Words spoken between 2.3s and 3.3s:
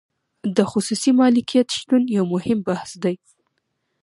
مهم بحث دی.